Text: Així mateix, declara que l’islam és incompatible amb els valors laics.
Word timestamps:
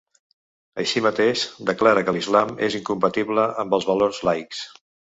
Així 0.83 1.03
mateix, 1.07 1.43
declara 1.71 2.05
que 2.09 2.15
l’islam 2.17 2.57
és 2.71 2.81
incompatible 2.83 3.49
amb 3.65 3.81
els 3.81 3.89
valors 3.95 4.27
laics. 4.31 4.69